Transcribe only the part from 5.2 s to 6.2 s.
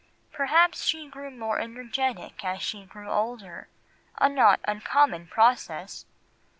process.